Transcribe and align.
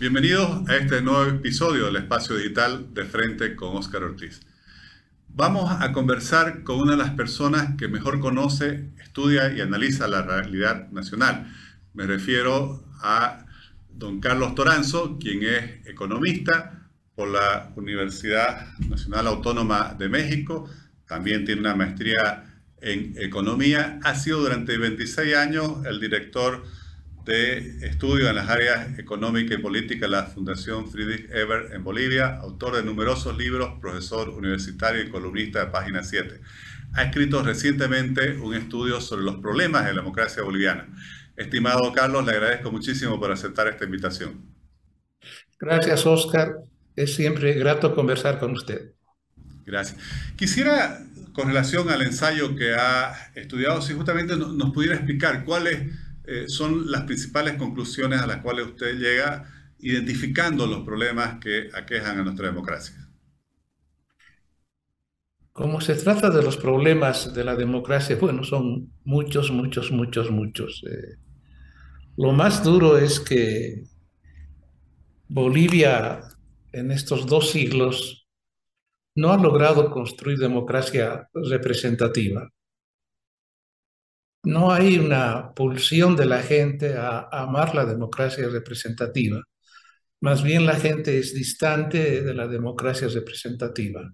Bienvenidos 0.00 0.68
a 0.68 0.76
este 0.76 1.02
nuevo 1.02 1.24
episodio 1.24 1.86
del 1.86 1.96
Espacio 1.96 2.36
Digital 2.36 2.94
de 2.94 3.04
Frente 3.04 3.56
con 3.56 3.76
Óscar 3.76 4.04
Ortiz. 4.04 4.40
Vamos 5.26 5.72
a 5.80 5.90
conversar 5.90 6.62
con 6.62 6.78
una 6.78 6.92
de 6.92 6.98
las 6.98 7.10
personas 7.10 7.76
que 7.76 7.88
mejor 7.88 8.20
conoce, 8.20 8.90
estudia 9.02 9.52
y 9.52 9.60
analiza 9.60 10.06
la 10.06 10.22
realidad 10.22 10.88
nacional. 10.92 11.52
Me 11.94 12.06
refiero 12.06 12.84
a 13.00 13.44
don 13.92 14.20
Carlos 14.20 14.54
Toranzo, 14.54 15.18
quien 15.18 15.42
es 15.42 15.84
economista 15.88 16.88
por 17.16 17.30
la 17.30 17.72
Universidad 17.74 18.68
Nacional 18.88 19.26
Autónoma 19.26 19.96
de 19.98 20.08
México, 20.08 20.70
también 21.08 21.44
tiene 21.44 21.62
una 21.62 21.74
maestría 21.74 22.44
en 22.80 23.14
economía, 23.18 23.98
ha 24.04 24.14
sido 24.14 24.38
durante 24.38 24.78
26 24.78 25.34
años 25.34 25.84
el 25.86 25.98
director 25.98 26.62
de 27.28 27.86
estudio 27.86 28.30
en 28.30 28.36
las 28.36 28.48
áreas 28.48 28.98
económica 28.98 29.52
y 29.52 29.58
política 29.58 30.06
de 30.06 30.12
la 30.12 30.22
Fundación 30.22 30.90
Friedrich 30.90 31.28
Ebert 31.30 31.74
en 31.74 31.84
Bolivia, 31.84 32.38
autor 32.38 32.76
de 32.76 32.82
numerosos 32.82 33.36
libros, 33.36 33.78
profesor 33.82 34.30
universitario 34.30 35.02
y 35.02 35.10
columnista 35.10 35.60
de 35.60 35.66
Página 35.70 36.02
7. 36.02 36.40
Ha 36.94 37.02
escrito 37.02 37.42
recientemente 37.42 38.38
un 38.38 38.54
estudio 38.54 39.02
sobre 39.02 39.24
los 39.24 39.36
problemas 39.36 39.84
de 39.84 39.92
la 39.92 40.00
democracia 40.00 40.42
boliviana. 40.42 40.88
Estimado 41.36 41.92
Carlos, 41.92 42.24
le 42.24 42.32
agradezco 42.32 42.72
muchísimo 42.72 43.20
por 43.20 43.30
aceptar 43.30 43.68
esta 43.68 43.84
invitación. 43.84 44.46
Gracias, 45.60 46.06
Oscar. 46.06 46.56
Es 46.96 47.14
siempre 47.14 47.52
grato 47.52 47.94
conversar 47.94 48.38
con 48.38 48.52
usted. 48.52 48.92
Gracias. 49.66 50.00
Quisiera, 50.34 51.04
con 51.34 51.48
relación 51.48 51.90
al 51.90 52.00
ensayo 52.00 52.56
que 52.56 52.72
ha 52.74 53.12
estudiado, 53.34 53.82
si 53.82 53.92
justamente 53.92 54.34
nos 54.34 54.72
pudiera 54.72 54.94
explicar 54.94 55.44
cuáles 55.44 56.07
eh, 56.30 56.46
son 56.46 56.90
las 56.90 57.04
principales 57.04 57.54
conclusiones 57.54 58.20
a 58.20 58.26
las 58.26 58.42
cuales 58.42 58.66
usted 58.66 58.98
llega 58.98 59.50
identificando 59.78 60.66
los 60.66 60.84
problemas 60.84 61.38
que 61.40 61.70
aquejan 61.72 62.18
a 62.18 62.22
nuestra 62.22 62.48
democracia. 62.48 63.08
Como 65.52 65.80
se 65.80 65.94
trata 65.94 66.28
de 66.28 66.42
los 66.42 66.58
problemas 66.58 67.32
de 67.32 67.44
la 67.44 67.56
democracia, 67.56 68.16
bueno, 68.20 68.44
son 68.44 68.92
muchos, 69.04 69.50
muchos, 69.50 69.90
muchos, 69.90 70.30
muchos. 70.30 70.84
Eh, 70.86 71.16
lo 72.18 72.32
más 72.32 72.62
duro 72.62 72.98
es 72.98 73.20
que 73.20 73.84
Bolivia 75.28 76.20
en 76.72 76.90
estos 76.90 77.26
dos 77.26 77.50
siglos 77.50 78.28
no 79.14 79.32
ha 79.32 79.38
logrado 79.38 79.90
construir 79.90 80.38
democracia 80.38 81.28
representativa. 81.32 82.50
No 84.44 84.72
hay 84.72 84.98
una 84.98 85.52
pulsión 85.54 86.16
de 86.16 86.26
la 86.26 86.42
gente 86.42 86.96
a 86.96 87.28
amar 87.30 87.74
la 87.74 87.84
democracia 87.84 88.48
representativa. 88.48 89.42
Más 90.20 90.42
bien 90.42 90.66
la 90.66 90.76
gente 90.76 91.18
es 91.18 91.34
distante 91.34 92.22
de 92.22 92.34
la 92.34 92.48
democracia 92.48 93.08
representativa. 93.08 94.12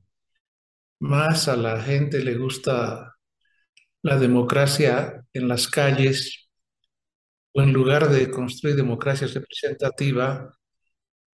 Más 1.00 1.48
a 1.48 1.56
la 1.56 1.80
gente 1.82 2.22
le 2.24 2.36
gusta 2.36 3.14
la 4.02 4.18
democracia 4.18 5.24
en 5.32 5.48
las 5.48 5.68
calles, 5.68 6.48
o 7.52 7.62
en 7.62 7.72
lugar 7.72 8.08
de 8.10 8.30
construir 8.30 8.76
democracia 8.76 9.26
representativa, 9.28 10.52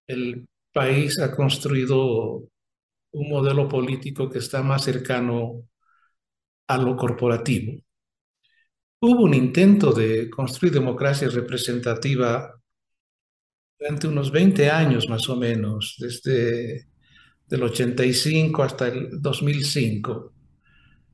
el 0.06 0.48
país 0.72 1.18
ha 1.20 1.34
construido 1.34 2.48
un 3.12 3.28
modelo 3.30 3.68
político 3.68 4.30
que 4.30 4.38
está 4.38 4.62
más 4.62 4.84
cercano 4.84 5.64
a 6.68 6.78
lo 6.78 6.96
corporativo. 6.96 7.82
Hubo 9.02 9.22
un 9.22 9.32
intento 9.32 9.92
de 9.92 10.28
construir 10.28 10.74
democracia 10.74 11.26
representativa 11.30 12.54
durante 13.78 14.06
unos 14.06 14.30
20 14.30 14.70
años 14.70 15.08
más 15.08 15.26
o 15.30 15.36
menos, 15.36 15.96
desde 15.98 16.86
el 17.48 17.62
85 17.62 18.62
hasta 18.62 18.88
el 18.88 19.22
2005. 19.22 20.34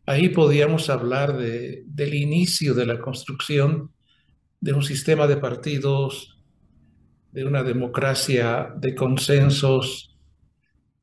Ahí 0.04 0.30
podíamos 0.30 0.90
hablar 0.90 1.36
de, 1.36 1.84
del 1.86 2.14
inicio 2.14 2.74
de 2.74 2.86
la 2.86 2.98
construcción 2.98 3.92
de 4.60 4.72
un 4.72 4.82
sistema 4.82 5.28
de 5.28 5.36
partidos, 5.36 6.40
de 7.30 7.44
una 7.44 7.62
democracia 7.62 8.74
de 8.76 8.96
consensos, 8.96 10.16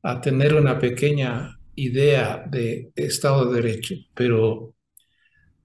a 0.02 0.20
tener 0.20 0.54
una 0.54 0.78
pequeña 0.78 1.58
idea 1.76 2.44
de 2.46 2.92
Estado 2.94 3.46
de 3.46 3.62
Derecho. 3.62 3.94
Pero 4.12 4.73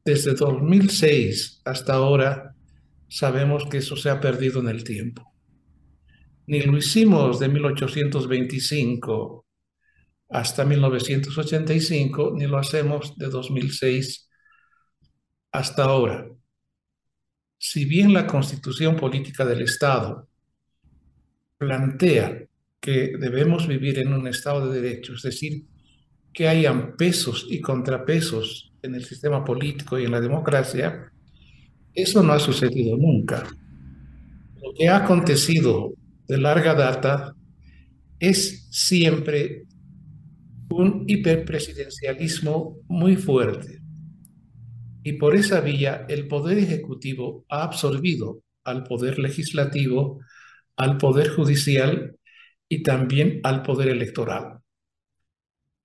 desde 0.04 0.34
2006 0.34 1.62
hasta 1.66 1.94
ahora 1.94 2.56
sabemos 3.08 3.66
que 3.70 3.78
eso 3.78 3.96
se 3.96 4.10
ha 4.10 4.20
perdido 4.20 4.60
en 4.60 4.70
el 4.70 4.84
tiempo. 4.84 5.34
Ni 6.48 6.62
lo 6.62 6.78
hicimos 6.78 7.40
de 7.40 7.50
1825 7.50 9.46
hasta 10.30 10.66
1985, 10.66 12.34
ni 12.36 12.46
lo 12.46 12.58
hacemos 12.58 13.18
de 13.18 13.28
2006 13.28 14.30
hasta 15.52 15.84
ahora 15.84 16.28
si 17.60 17.84
bien 17.84 18.14
la 18.14 18.26
constitución 18.26 18.96
política 18.96 19.46
del 19.46 19.62
Estado 19.62 20.30
plantea 21.58 22.46
que 22.80 23.12
debemos 23.20 23.68
vivir 23.68 24.00
en 24.00 24.14
un 24.14 24.28
Estado 24.28 24.72
de 24.72 24.82
Derecho, 24.82 25.14
es 25.14 25.24
decir, 25.24 25.66
que 26.34 26.48
hayan 26.48 26.96
pesos 26.96 27.46
y 27.50 27.60
contrapesos 27.60 28.69
en 28.82 28.96
el 28.96 29.06
sistema 29.06 29.44
político 29.44 30.00
y 30.00 30.06
en 30.06 30.12
la 30.12 30.22
democracia, 30.22 31.12
eso 31.94 32.24
no 32.24 32.34
ha 32.34 32.40
sucedido 32.40 32.98
nunca. 32.98 33.48
Lo 34.62 34.74
que 34.78 34.88
ha 34.88 34.98
acontecido 34.98 35.94
de 36.28 36.38
larga 36.38 36.74
data 36.74 37.34
es 38.20 38.68
siempre 38.72 39.66
un 40.70 41.06
hiperpresidencialismo 41.08 42.78
muy 42.88 43.16
fuerte 43.16 43.80
y 45.04 45.14
por 45.14 45.36
esa 45.36 45.62
vía 45.62 46.06
el 46.10 46.28
Poder 46.28 46.58
Ejecutivo 46.58 47.46
ha 47.50 47.64
absorbido 47.64 48.44
al 48.64 48.84
Poder 48.84 49.18
Legislativo, 49.18 50.20
al 50.76 50.98
Poder 50.98 51.30
Judicial 51.30 52.16
y 52.68 52.84
también 52.84 53.40
al 53.44 53.64
Poder 53.64 53.88
Electoral. 53.90 54.60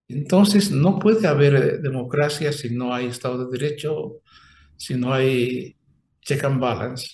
Entonces, 0.09 0.70
no 0.70 0.98
puede 0.98 1.26
haber 1.26 1.54
eh, 1.54 1.78
democracia 1.78 2.53
si 2.53 2.75
no 2.75 2.94
hay 2.94 3.06
Estado 3.06 3.47
de 3.47 3.59
Derecho, 3.59 4.20
si 4.76 4.94
no 4.94 5.12
hay 5.12 5.76
check 6.20 6.44
and 6.44 6.60
balance. 6.60 7.06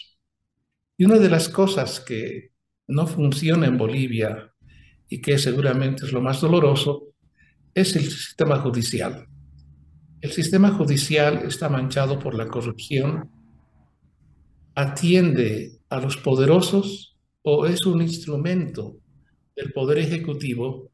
Y 0.97 1.05
una 1.05 1.19
de 1.19 1.31
las 1.31 1.49
cosas 1.49 2.01
que 2.01 2.51
no 2.89 3.07
funciona 3.07 3.67
en 3.67 3.79
Bolivia 3.79 4.53
y 5.09 5.21
que 5.21 5.39
seguramente 5.39 6.05
es 6.05 6.13
lo 6.13 6.21
más 6.21 6.41
doloroso 6.41 7.09
es 7.75 7.95
el 7.97 8.05
sistema 8.05 8.59
judicial. 8.59 9.27
El 10.21 10.33
sistema 10.33 10.71
judicial 10.71 11.43
está 11.47 11.69
manchado 11.69 12.19
por 12.19 12.35
la 12.35 12.47
corrupción, 12.47 13.31
atiende 14.75 15.79
a 15.89 16.01
los 16.01 16.17
poderosos 16.17 17.17
o 17.43 17.67
es 17.67 17.87
un 17.87 18.03
instrumento 18.03 18.99
del 19.57 19.73
poder 19.73 19.99
ejecutivo 19.99 20.90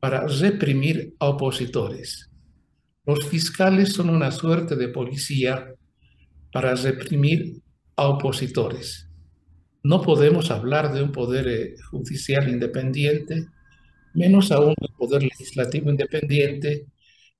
para 0.00 0.26
reprimir 0.26 1.14
a 1.18 1.28
opositores. 1.28 2.30
Los 3.04 3.26
fiscales 3.28 3.92
son 3.92 4.10
una 4.10 4.30
suerte 4.30 4.76
de 4.76 4.88
policía 4.88 5.72
para 6.52 6.74
reprimir 6.74 7.62
a 7.96 8.08
opositores. 8.08 9.08
No 9.82 10.02
podemos 10.02 10.50
hablar 10.50 10.92
de 10.92 11.02
un 11.02 11.12
poder 11.12 11.46
eh, 11.48 11.76
judicial 11.90 12.48
independiente, 12.48 13.46
menos 14.14 14.50
aún 14.50 14.74
del 14.80 14.90
poder 14.98 15.22
legislativo 15.22 15.90
independiente, 15.90 16.86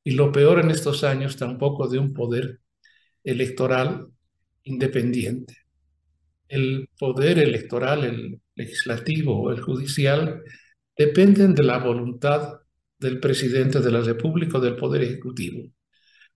y 0.05 0.13
lo 0.13 0.31
peor 0.31 0.61
en 0.61 0.71
estos 0.71 1.03
años 1.03 1.37
tampoco 1.37 1.89
de 1.89 1.99
un 1.99 2.15
poder 2.15 2.61
electoral 3.25 4.07
independiente. 4.63 5.57
El 6.49 6.89
poder 6.97 7.41
electoral, 7.41 8.05
el 8.05 8.41
legislativo 8.55 9.43
o 9.43 9.51
el 9.51 9.61
judicial, 9.61 10.43
dependen 10.97 11.55
de 11.55 11.63
la 11.63 11.79
voluntad 11.79 12.61
del 12.99 13.21
presidente 13.21 13.81
de 13.81 13.91
la 13.91 14.01
República 14.01 14.59
o 14.59 14.61
del 14.61 14.77
Poder 14.77 15.03
Ejecutivo. 15.03 15.71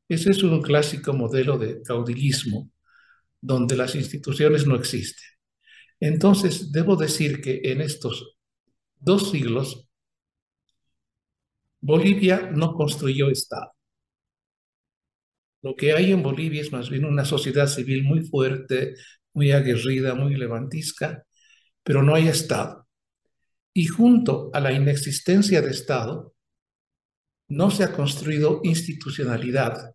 Ese 0.08 0.30
es 0.30 0.42
un 0.42 0.60
clásico 0.60 1.12
modelo 1.12 1.58
de 1.58 1.82
caudillismo, 1.82 2.70
donde 3.40 3.76
las 3.76 3.94
instituciones 3.94 4.66
no 4.66 4.76
existen. 4.76 5.24
Entonces, 6.00 6.72
debo 6.72 6.96
decir 6.96 7.40
que 7.40 7.60
en 7.64 7.80
estos 7.80 8.36
dos 8.98 9.30
siglos 9.30 9.88
Bolivia 11.80 12.50
no 12.54 12.74
construyó 12.74 13.30
Estado. 13.30 13.72
Lo 15.62 15.74
que 15.76 15.92
hay 15.92 16.12
en 16.12 16.22
Bolivia 16.22 16.60
es 16.62 16.72
más 16.72 16.88
bien 16.90 17.04
una 17.04 17.24
sociedad 17.24 17.66
civil 17.66 18.04
muy 18.04 18.22
fuerte, 18.22 18.94
muy 19.34 19.52
aguerrida, 19.52 20.14
muy 20.14 20.34
levantisca, 20.36 21.24
pero 21.82 22.02
no 22.02 22.14
hay 22.14 22.28
Estado. 22.28 22.86
Y 23.72 23.86
junto 23.86 24.50
a 24.52 24.60
la 24.60 24.72
inexistencia 24.72 25.62
de 25.62 25.70
Estado, 25.70 26.34
no 27.48 27.70
se 27.70 27.84
ha 27.84 27.92
construido 27.92 28.60
institucionalidad. 28.64 29.94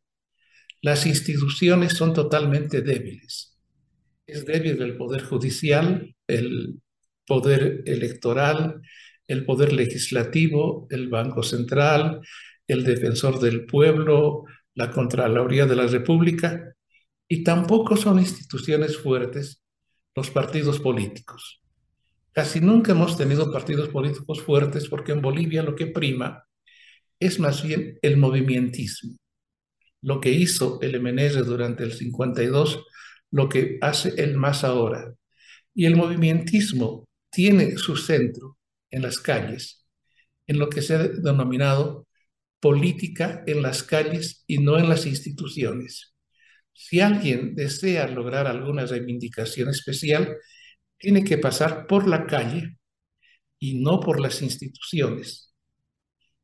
Las 0.81 1.05
instituciones 1.05 1.93
son 1.93 2.13
totalmente 2.13 2.81
débiles. 2.81 3.57
Es 4.27 4.45
débil 4.45 4.81
el 4.81 4.97
Poder 4.97 5.23
Judicial, 5.23 6.15
el 6.27 6.81
poder 7.25 7.83
electoral, 7.85 8.81
el 9.27 9.45
poder 9.45 9.73
legislativo, 9.73 10.87
el 10.89 11.09
Banco 11.09 11.43
Central, 11.43 12.21
el 12.67 12.83
defensor 12.83 13.39
del 13.39 13.65
pueblo, 13.65 14.43
la 14.73 14.91
Contraloría 14.91 15.65
de 15.65 15.75
la 15.75 15.87
República, 15.87 16.75
y 17.27 17.43
tampoco 17.43 17.97
son 17.97 18.19
instituciones 18.19 18.97
fuertes 18.97 19.63
los 20.15 20.29
partidos 20.29 20.79
políticos. 20.79 21.61
Casi 22.35 22.59
nunca 22.59 22.91
hemos 22.91 23.17
tenido 23.17 23.49
partidos 23.49 23.87
políticos 23.87 24.41
fuertes 24.41 24.89
porque 24.89 25.13
en 25.13 25.21
Bolivia 25.21 25.63
lo 25.63 25.73
que 25.73 25.87
prima 25.87 26.43
es 27.17 27.39
más 27.39 27.63
bien 27.63 27.97
el 28.01 28.17
movimientismo. 28.17 29.15
Lo 30.01 30.19
que 30.19 30.31
hizo 30.31 30.79
el 30.81 30.99
MNR 30.99 31.45
durante 31.45 31.85
el 31.85 31.93
52, 31.93 32.83
lo 33.31 33.47
que 33.47 33.77
hace 33.79 34.21
el 34.21 34.35
MAS 34.35 34.65
ahora. 34.65 35.13
Y 35.73 35.85
el 35.85 35.95
movimientismo 35.95 37.07
tiene 37.29 37.77
su 37.77 37.95
centro 37.95 38.57
en 38.91 39.03
las 39.03 39.19
calles, 39.19 39.85
en 40.45 40.59
lo 40.59 40.69
que 40.69 40.81
se 40.81 40.95
ha 40.95 41.07
denominado 41.07 42.05
política 42.59 43.45
en 43.47 43.61
las 43.61 43.81
calles 43.81 44.43
y 44.45 44.57
no 44.57 44.77
en 44.77 44.89
las 44.89 45.05
instituciones. 45.05 46.13
Si 46.73 46.99
alguien 46.99 47.55
desea 47.55 48.09
lograr 48.09 48.45
alguna 48.45 48.85
reivindicación 48.85 49.69
especial, 49.69 50.35
tiene 50.97 51.23
que 51.23 51.37
pasar 51.37 51.87
por 51.87 52.07
la 52.07 52.25
calle 52.25 52.77
y 53.59 53.81
no 53.81 53.99
por 53.99 54.19
las 54.19 54.41
instituciones. 54.41 55.53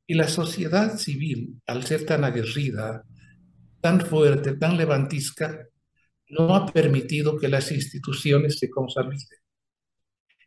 Y 0.07 0.15
la 0.15 0.27
sociedad 0.27 0.97
civil, 0.97 1.61
al 1.67 1.85
ser 1.85 2.05
tan 2.05 2.23
aguerrida, 2.23 3.03
tan 3.81 4.01
fuerte, 4.01 4.57
tan 4.57 4.77
levantisca, 4.77 5.67
no 6.29 6.55
ha 6.55 6.65
permitido 6.65 7.37
que 7.37 7.47
las 7.47 7.71
instituciones 7.71 8.59
se 8.59 8.69
consoliden. 8.69 9.39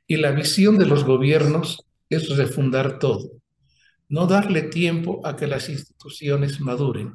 Y 0.07 0.17
la 0.17 0.33
visión 0.33 0.79
de 0.79 0.87
los 0.87 1.05
gobiernos 1.05 1.87
es 2.09 2.37
refundar 2.37 2.99
todo, 2.99 3.31
no 4.09 4.27
darle 4.27 4.63
tiempo 4.63 5.27
a 5.27 5.37
que 5.37 5.47
las 5.47 5.69
instituciones 5.69 6.61
maduren. 6.61 7.15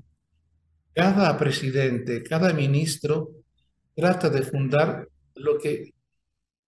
Cada 0.94 1.38
presidente, 1.38 2.24
cada 2.24 2.53
ministro 2.53 3.31
trata 3.95 4.30
de 4.30 4.41
fundar 4.41 5.07
lo 5.36 5.57
que 5.59 5.94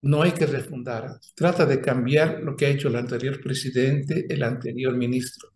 no 0.01 0.23
hay 0.23 0.31
que 0.31 0.47
refundar, 0.47 1.19
trata 1.35 1.65
de 1.65 1.79
cambiar 1.79 2.41
lo 2.41 2.55
que 2.55 2.65
ha 2.65 2.69
hecho 2.69 2.87
el 2.87 2.95
anterior 2.95 3.39
presidente, 3.41 4.25
el 4.29 4.43
anterior 4.43 4.97
ministro. 4.97 5.49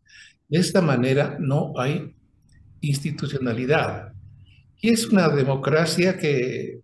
De 0.47 0.59
esta 0.59 0.81
manera 0.81 1.38
no 1.39 1.74
hay 1.77 2.15
institucionalidad. 2.81 4.13
Y 4.80 4.89
es 4.89 5.07
una 5.07 5.30
democracia 5.30 6.18
que 6.18 6.80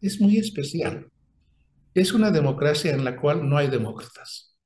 es 0.00 0.20
muy 0.20 0.38
especial. 0.38 1.08
Es 1.94 2.12
una 2.12 2.30
democracia 2.30 2.92
en 2.92 3.04
la 3.04 3.16
cual 3.16 3.48
no 3.48 3.56
hay 3.56 3.68
demócratas. 3.68 4.56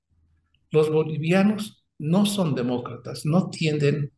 Los 0.70 0.90
bolivianos 0.90 1.86
no 1.98 2.26
son 2.26 2.54
demócratas, 2.54 3.24
no 3.24 3.48
tienden 3.48 4.12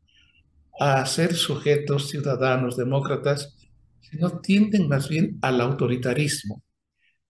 a 0.80 1.04
ser 1.06 1.34
sujetos 1.34 2.08
ciudadanos 2.08 2.76
demócratas, 2.76 3.56
sino 4.00 4.40
tienden 4.40 4.88
más 4.88 5.08
bien 5.08 5.38
al 5.42 5.60
autoritarismo. 5.60 6.62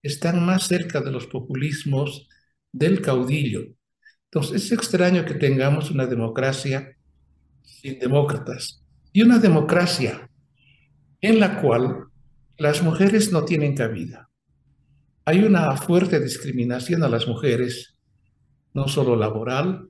Están 0.05 0.45
más 0.45 0.67
cerca 0.67 1.01
de 1.01 1.09
los 1.09 1.25
populismos 1.25 2.29
del 2.71 3.01
caudillo. 3.01 3.61
Entonces 4.25 4.65
es 4.65 4.71
extraño 4.71 5.25
que 5.25 5.33
tengamos 5.33 5.89
una 5.89 6.05
democracia 6.05 6.95
sin 7.63 7.97
demócratas 7.97 8.83
y 9.11 9.23
una 9.23 9.39
democracia 9.39 10.29
en 11.21 11.39
la 11.39 11.59
cual 11.59 12.05
las 12.59 12.83
mujeres 12.83 13.31
no 13.31 13.45
tienen 13.45 13.75
cabida. 13.75 14.29
Hay 15.25 15.43
una 15.43 15.75
fuerte 15.75 16.19
discriminación 16.19 17.01
a 17.01 17.09
las 17.09 17.27
mujeres, 17.27 17.97
no 18.75 18.87
solo 18.87 19.15
laboral, 19.15 19.89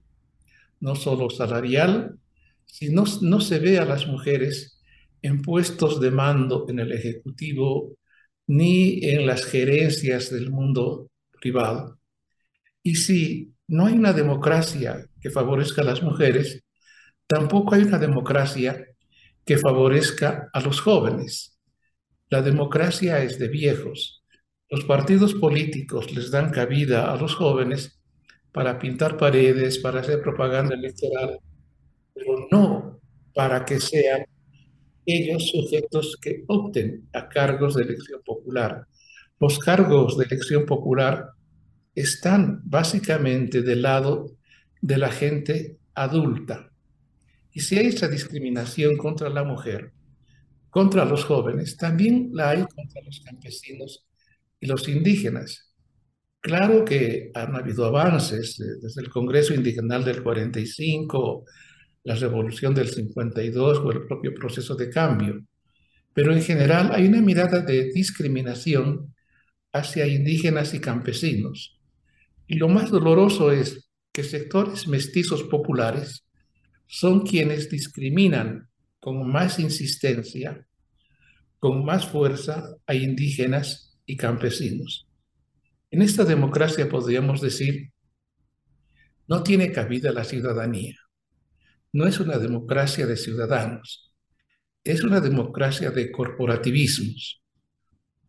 no 0.79 0.95
solo 0.95 1.29
salarial, 1.29 2.17
sino 2.65 3.03
no 3.19 3.41
se 3.41 3.59
ve 3.59 3.79
a 3.79 3.85
las 3.85 4.07
mujeres 4.07 4.81
en 5.21 5.41
puestos 5.41 5.99
de 5.99 6.11
mando 6.11 6.67
en 6.69 6.79
el 6.79 6.93
Ejecutivo 6.93 7.97
ni 8.47 9.03
en 9.05 9.25
las 9.25 9.45
gerencias 9.45 10.29
del 10.29 10.51
mundo 10.51 11.09
privado. 11.39 11.99
Y 12.83 12.95
si 12.95 13.53
no 13.67 13.87
hay 13.87 13.93
una 13.93 14.13
democracia 14.13 15.05
que 15.19 15.29
favorezca 15.29 15.81
a 15.81 15.85
las 15.85 16.03
mujeres, 16.03 16.63
tampoco 17.27 17.75
hay 17.75 17.83
una 17.83 17.97
democracia 17.97 18.85
que 19.45 19.57
favorezca 19.57 20.49
a 20.53 20.59
los 20.59 20.81
jóvenes. 20.81 21.59
La 22.29 22.41
democracia 22.41 23.23
es 23.23 23.39
de 23.39 23.47
viejos. 23.47 24.23
Los 24.69 24.83
partidos 24.85 25.33
políticos 25.35 26.13
les 26.13 26.31
dan 26.31 26.51
cabida 26.51 27.11
a 27.11 27.17
los 27.17 27.35
jóvenes 27.35 28.01
para 28.51 28.79
pintar 28.79 29.17
paredes, 29.17 29.79
para 29.79 29.99
hacer 29.99 30.21
propaganda 30.21 30.75
electoral, 30.75 31.39
pero 32.13 32.47
no 32.51 32.99
para 33.33 33.65
que 33.65 33.79
sean 33.79 34.25
ellos 35.05 35.49
sujetos 35.49 36.17
que 36.21 36.43
opten 36.47 37.07
a 37.13 37.27
cargos 37.29 37.75
de 37.75 37.83
elección 37.83 38.21
popular. 38.25 38.87
Los 39.39 39.59
cargos 39.59 40.17
de 40.17 40.25
elección 40.25 40.65
popular 40.65 41.29
están 41.93 42.61
básicamente 42.63 43.61
del 43.61 43.81
lado 43.81 44.31
de 44.81 44.97
la 44.97 45.11
gente 45.11 45.77
adulta, 45.93 46.71
y 47.55 47.61
si 47.61 47.77
hay 47.77 47.87
esa 47.87 48.09
discriminación 48.09 48.97
contra 48.97 49.29
la 49.29 49.45
mujer, 49.45 49.93
contra 50.69 51.05
los 51.05 51.23
jóvenes, 51.23 51.77
también 51.77 52.29
la 52.33 52.49
hay 52.49 52.65
contra 52.65 53.01
los 53.01 53.21
campesinos 53.21 54.05
y 54.59 54.67
los 54.67 54.89
indígenas. 54.89 55.73
Claro 56.41 56.83
que 56.83 57.31
han 57.33 57.55
habido 57.55 57.85
avances 57.85 58.61
desde 58.81 59.01
el 59.01 59.09
Congreso 59.09 59.53
Indigenal 59.53 60.03
del 60.03 60.21
45, 60.21 61.45
la 62.05 62.15
Revolución 62.15 62.73
del 62.73 62.87
52 62.87 63.79
o 63.79 63.91
el 63.91 64.05
propio 64.05 64.33
proceso 64.33 64.75
de 64.75 64.89
cambio, 64.89 65.43
pero 66.13 66.33
en 66.33 66.41
general 66.41 66.91
hay 66.93 67.07
una 67.07 67.19
mirada 67.19 67.61
de 67.61 67.91
discriminación 67.91 69.13
hacia 69.73 70.07
indígenas 70.07 70.73
y 70.73 70.79
campesinos. 70.79 71.79
Y 72.47 72.55
lo 72.55 72.69
más 72.69 72.91
doloroso 72.91 73.51
es 73.51 73.89
que 74.13 74.23
sectores 74.23 74.87
mestizos 74.87 75.43
populares 75.43 76.25
son 76.85 77.25
quienes 77.25 77.69
discriminan 77.69 78.69
con 78.99 79.29
más 79.29 79.59
insistencia, 79.59 80.65
con 81.59 81.83
más 81.83 82.07
fuerza 82.07 82.75
a 82.85 82.93
indígenas 82.93 83.97
y 84.05 84.15
campesinos. 84.15 85.07
En 85.89 86.03
esta 86.03 86.23
democracia 86.23 86.87
podríamos 86.87 87.41
decir, 87.41 87.91
no 89.27 89.41
tiene 89.41 89.71
cabida 89.71 90.11
la 90.11 90.23
ciudadanía. 90.23 90.95
No 91.95 92.05
es 92.05 92.19
una 92.19 92.37
democracia 92.37 93.07
de 93.07 93.15
ciudadanos, 93.15 94.13
es 94.83 95.01
una 95.05 95.21
democracia 95.21 95.91
de 95.91 96.11
corporativismos. 96.11 97.41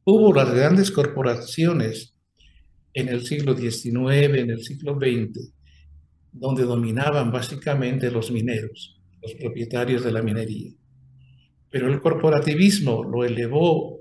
Hubo 0.04 0.32
las 0.32 0.54
grandes 0.54 0.92
corporaciones 0.92 2.14
en 2.94 3.08
el 3.08 3.26
siglo 3.26 3.56
XIX, 3.56 4.38
en 4.38 4.50
el 4.50 4.62
siglo 4.62 4.94
XX, 4.94 5.52
donde 6.30 6.62
dominaban 6.62 7.32
básicamente 7.32 8.08
los 8.08 8.30
mineros, 8.30 9.00
los 9.20 9.34
propietarios 9.34 10.04
de 10.04 10.12
la 10.12 10.22
minería. 10.22 10.70
Pero 11.68 11.92
el 11.92 12.00
corporativismo 12.00 13.02
lo 13.02 13.24
elevó 13.24 13.98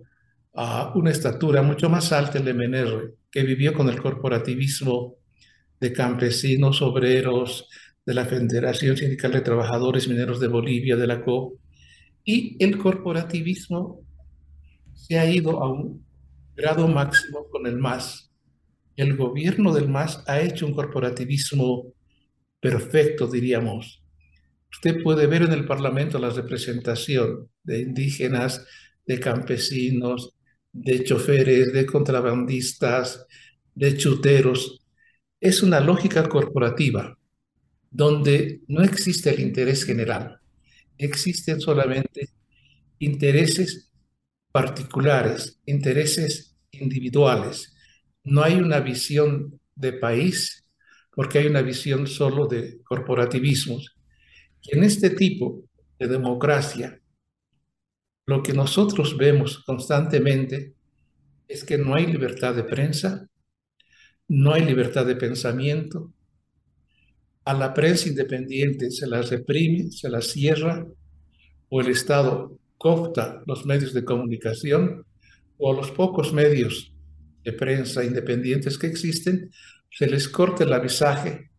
a 0.53 0.93
una 0.93 1.09
estatura 1.09 1.63
mucho 1.63 1.89
más 1.89 2.11
alta 2.11 2.37
el 2.37 2.53
MNR, 2.53 3.15
que 3.31 3.41
vivió 3.41 3.73
con 3.73 3.89
el 3.89 3.99
corporativismo 3.99 5.15
de 5.79 5.91
campesinos, 5.91 6.83
obreros, 6.83 7.67
de 8.05 8.13
la 8.13 8.25
Federación 8.25 8.95
Sindical 8.95 9.31
de 9.31 9.41
Trabajadores 9.41 10.07
Mineros 10.07 10.39
de 10.39 10.47
Bolivia, 10.47 10.95
de 10.95 11.07
la 11.07 11.23
COP, 11.23 11.59
y 12.23 12.55
el 12.63 12.77
corporativismo 12.77 14.01
se 14.93 15.17
ha 15.17 15.29
ido 15.29 15.61
a 15.61 15.71
un 15.71 16.05
grado 16.55 16.87
máximo 16.87 17.47
con 17.49 17.65
el 17.67 17.77
MAS. 17.77 18.31
El 18.95 19.17
gobierno 19.17 19.73
del 19.73 19.89
MAS 19.89 20.23
ha 20.27 20.39
hecho 20.39 20.65
un 20.65 20.73
corporativismo 20.73 21.93
perfecto, 22.59 23.27
diríamos. 23.27 24.03
Usted 24.71 25.01
puede 25.03 25.27
ver 25.27 25.43
en 25.43 25.53
el 25.53 25.65
Parlamento 25.65 26.19
la 26.19 26.29
representación 26.29 27.49
de 27.63 27.81
indígenas, 27.81 28.65
de 29.05 29.19
campesinos, 29.19 30.35
de 30.71 31.03
choferes, 31.03 31.73
de 31.73 31.85
contrabandistas, 31.85 33.25
de 33.73 33.97
chuteros. 33.97 34.81
Es 35.39 35.61
una 35.61 35.79
lógica 35.79 36.27
corporativa 36.27 37.17
donde 37.95 38.59
no 38.67 38.83
existe 38.83 39.29
el 39.29 39.39
interés 39.39 39.85
general, 39.85 40.41
existen 40.97 41.61
solamente 41.61 42.27
intereses 42.99 43.89
particulares, 44.51 45.61
intereses 45.65 46.57
individuales. 46.71 47.73
No 48.25 48.43
hay 48.43 48.55
una 48.55 48.81
visión 48.81 49.61
de 49.75 49.93
país 49.93 50.65
porque 51.11 51.39
hay 51.39 51.47
una 51.47 51.61
visión 51.61 52.05
solo 52.05 52.47
de 52.47 52.81
corporativismos. 52.83 53.95
Y 54.61 54.75
en 54.75 54.83
este 54.83 55.11
tipo 55.11 55.63
de 55.97 56.09
democracia, 56.09 56.99
lo 58.25 58.43
que 58.43 58.51
nosotros 58.51 59.15
vemos 59.15 59.59
constantemente 59.59 60.73
es 61.47 61.63
que 61.63 61.77
no 61.77 61.95
hay 61.95 62.07
libertad 62.07 62.55
de 62.55 62.65
prensa, 62.65 63.29
no 64.27 64.53
hay 64.53 64.65
libertad 64.65 65.05
de 65.05 65.15
pensamiento, 65.15 66.11
a 67.45 67.53
la 67.53 67.73
prensa 67.73 68.09
independiente 68.09 68.91
se 68.91 69.07
la 69.07 69.21
reprime, 69.21 69.91
se 69.91 70.09
la 70.09 70.21
cierra, 70.21 70.85
o 71.69 71.81
el 71.81 71.87
Estado 71.87 72.59
coopta 72.77 73.41
los 73.45 73.65
medios 73.65 73.93
de 73.93 74.03
comunicación, 74.03 75.05
o 75.57 75.71
a 75.71 75.75
los 75.75 75.91
pocos 75.91 76.33
medios 76.33 76.93
de 77.43 77.53
prensa 77.53 78.03
independientes 78.03 78.77
que 78.77 78.87
existen, 78.87 79.51
se 79.89 80.07
les 80.07 80.27
corta 80.27 80.63
el 80.63 80.73
avisaje 80.73 81.49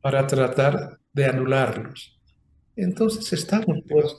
para 0.00 0.26
tratar 0.26 0.98
de 1.12 1.24
anularlos. 1.24 2.18
Entonces 2.76 3.32
estamos 3.32 3.78
pues, 3.88 4.16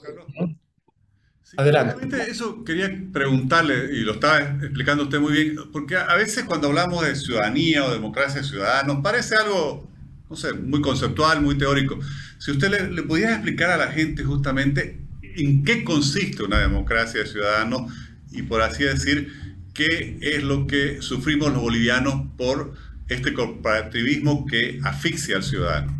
Adelante. 1.56 2.06
Eso 2.30 2.64
quería 2.64 2.90
preguntarle, 3.12 3.90
y 3.92 4.00
lo 4.00 4.12
estaba 4.12 4.40
explicando 4.40 5.04
usted 5.04 5.20
muy 5.20 5.32
bien, 5.32 5.56
porque 5.70 5.96
a 5.96 6.14
veces 6.16 6.44
cuando 6.44 6.68
hablamos 6.68 7.04
de 7.04 7.14
ciudadanía 7.14 7.84
o 7.84 7.92
democracia 7.92 8.42
ciudadana, 8.42 8.94
nos 8.94 9.02
parece 9.02 9.36
algo, 9.36 9.90
no 10.32 10.36
sé, 10.36 10.54
muy 10.54 10.80
conceptual, 10.80 11.42
muy 11.42 11.58
teórico. 11.58 11.98
Si 12.38 12.52
usted 12.52 12.70
le, 12.70 12.90
le 12.90 13.02
pudiera 13.02 13.34
explicar 13.34 13.70
a 13.70 13.76
la 13.76 13.88
gente 13.88 14.24
justamente 14.24 14.98
en 15.20 15.62
qué 15.62 15.84
consiste 15.84 16.42
una 16.42 16.58
democracia 16.58 17.20
de 17.20 17.26
ciudadanos 17.26 17.92
y 18.30 18.40
por 18.40 18.62
así 18.62 18.84
decir, 18.84 19.30
qué 19.74 20.18
es 20.22 20.42
lo 20.42 20.66
que 20.66 21.02
sufrimos 21.02 21.52
los 21.52 21.60
bolivianos 21.60 22.28
por 22.38 22.72
este 23.08 23.34
corporativismo 23.34 24.46
que 24.46 24.80
asfixia 24.82 25.36
al 25.36 25.42
ciudadano. 25.42 25.94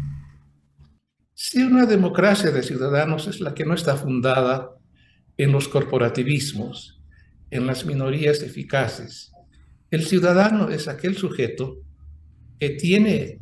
Si 1.34 1.60
una 1.62 1.84
democracia 1.84 2.50
de 2.50 2.62
ciudadanos 2.62 3.26
es 3.26 3.40
la 3.40 3.52
que 3.52 3.66
no 3.66 3.74
está 3.74 3.98
fundada 3.98 4.70
en 5.36 5.52
los 5.52 5.68
corporativismos, 5.68 7.02
en 7.50 7.66
las 7.66 7.84
minorías 7.84 8.40
eficaces. 8.40 9.30
El 9.90 10.06
ciudadano 10.06 10.70
es 10.70 10.88
aquel 10.88 11.18
sujeto 11.18 11.76
que 12.58 12.70
tiene 12.70 13.41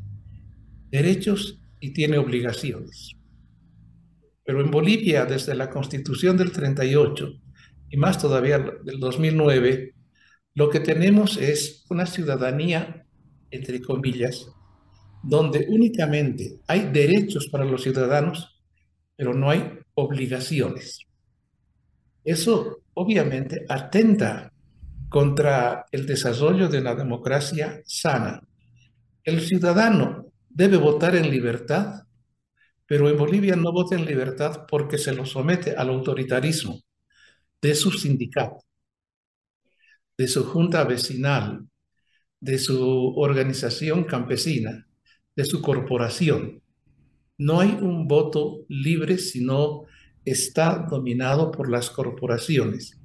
derechos 0.90 1.60
y 1.80 1.92
tiene 1.92 2.18
obligaciones. 2.18 3.16
Pero 4.44 4.60
en 4.60 4.70
Bolivia, 4.70 5.24
desde 5.24 5.54
la 5.54 5.70
constitución 5.70 6.36
del 6.36 6.52
38 6.52 7.40
y 7.90 7.96
más 7.96 8.18
todavía 8.18 8.58
del 8.58 8.98
2009, 8.98 9.94
lo 10.54 10.68
que 10.68 10.80
tenemos 10.80 11.36
es 11.36 11.86
una 11.88 12.06
ciudadanía, 12.06 13.06
entre 13.50 13.80
comillas, 13.80 14.48
donde 15.22 15.66
únicamente 15.68 16.60
hay 16.66 16.90
derechos 16.92 17.48
para 17.48 17.64
los 17.64 17.82
ciudadanos, 17.82 18.60
pero 19.16 19.34
no 19.34 19.50
hay 19.50 19.78
obligaciones. 19.94 21.06
Eso 22.24 22.82
obviamente 22.94 23.64
atenta 23.68 24.52
contra 25.08 25.86
el 25.90 26.06
desarrollo 26.06 26.68
de 26.68 26.78
una 26.78 26.94
democracia 26.94 27.82
sana. 27.84 28.42
El 29.24 29.40
ciudadano 29.40 30.19
debe 30.60 30.76
votar 30.76 31.16
en 31.16 31.30
libertad, 31.30 32.02
pero 32.84 33.08
en 33.08 33.16
Bolivia 33.16 33.56
no 33.56 33.72
vota 33.72 33.94
en 33.94 34.04
libertad 34.04 34.66
porque 34.68 34.98
se 34.98 35.14
lo 35.14 35.24
somete 35.24 35.70
al 35.74 35.88
autoritarismo 35.88 36.78
de 37.62 37.74
su 37.74 37.90
sindicato, 37.90 38.62
de 40.18 40.28
su 40.28 40.44
junta 40.44 40.84
vecinal, 40.84 41.66
de 42.40 42.58
su 42.58 42.78
organización 43.16 44.04
campesina, 44.04 44.86
de 45.34 45.46
su 45.46 45.62
corporación. 45.62 46.62
No 47.38 47.60
hay 47.60 47.70
un 47.80 48.06
voto 48.06 48.66
libre, 48.68 49.16
sino 49.16 49.86
está 50.26 50.86
dominado 50.90 51.50
por 51.50 51.70
las 51.70 51.88
corporaciones. 51.88 53.00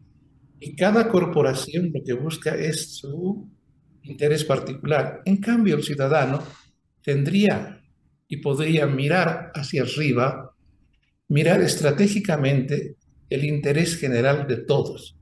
Y 0.59 0.75
cada 0.75 1.07
corporación 1.07 1.91
lo 1.93 2.03
que 2.03 2.13
busca 2.15 2.53
es 2.53 2.97
su 2.97 3.49
interés 4.03 4.43
particular. 4.43 5.21
En 5.23 5.37
cambio, 5.37 5.77
el 5.77 5.83
ciudadano 5.83 6.43
tendría 7.05 7.81
y 8.27 8.37
podría 8.37 8.87
mirar 8.87 9.51
hacia 9.53 9.83
arriba, 9.83 10.51
mirar 11.27 11.61
estratégicamente 11.61 12.95
el 13.29 13.45
interés 13.45 13.95
general 13.95 14.47
de 14.47 14.57
todos, 14.57 15.15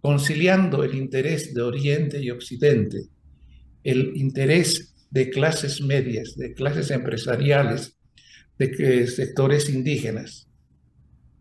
conciliando 0.00 0.84
el 0.84 0.94
interés 0.94 1.52
de 1.52 1.62
Oriente 1.62 2.22
y 2.22 2.30
Occidente, 2.30 3.08
el 3.82 4.12
interés 4.16 4.94
de 5.10 5.28
clases 5.28 5.80
medias, 5.82 6.36
de 6.36 6.54
clases 6.54 6.90
empresariales, 6.92 7.98
de 8.58 9.06
sectores 9.08 9.68
indígenas, 9.68 10.48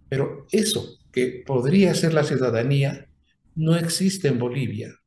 pero 0.10 0.48
eso 0.52 0.98
que 1.12 1.44
podría 1.46 1.94
ser 1.94 2.14
la 2.14 2.24
ciudadanía 2.24 3.08
no 3.56 3.76
existe 3.76 4.28
en 4.28 4.40
Bolivia. 4.40 5.01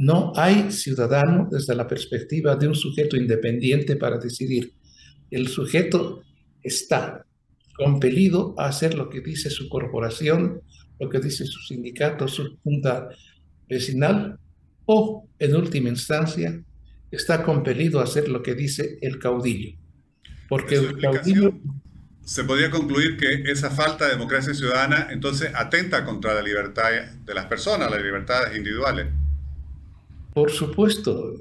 No 0.00 0.32
hay 0.34 0.72
ciudadano 0.72 1.46
desde 1.52 1.74
la 1.74 1.86
perspectiva 1.86 2.56
de 2.56 2.66
un 2.66 2.74
sujeto 2.74 3.18
independiente 3.18 3.96
para 3.96 4.16
decidir. 4.16 4.72
El 5.30 5.46
sujeto 5.48 6.22
está 6.62 7.26
compelido 7.76 8.54
a 8.56 8.68
hacer 8.68 8.94
lo 8.94 9.10
que 9.10 9.20
dice 9.20 9.50
su 9.50 9.68
corporación, 9.68 10.62
lo 10.98 11.10
que 11.10 11.18
dice 11.18 11.44
su 11.44 11.60
sindicato, 11.60 12.28
su 12.28 12.56
junta 12.64 13.10
vecinal, 13.68 14.38
o 14.86 15.28
en 15.38 15.54
última 15.54 15.90
instancia 15.90 16.64
está 17.10 17.42
compelido 17.42 18.00
a 18.00 18.04
hacer 18.04 18.30
lo 18.30 18.42
que 18.42 18.54
dice 18.54 18.96
el 19.02 19.18
caudillo. 19.18 19.76
Porque 20.48 20.76
el 20.76 20.98
caudillo 20.98 21.52
se 22.24 22.44
podría 22.44 22.70
concluir 22.70 23.18
que 23.18 23.42
esa 23.52 23.68
falta 23.68 24.06
de 24.06 24.12
democracia 24.12 24.54
ciudadana 24.54 25.08
entonces 25.10 25.50
atenta 25.54 26.06
contra 26.06 26.32
la 26.32 26.40
libertad 26.40 26.88
de 27.22 27.34
las 27.34 27.44
personas, 27.44 27.90
las 27.90 28.02
libertades 28.02 28.56
individuales. 28.56 29.19
Por 30.32 30.50
supuesto, 30.50 31.34